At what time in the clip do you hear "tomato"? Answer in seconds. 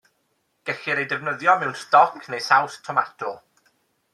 2.89-3.35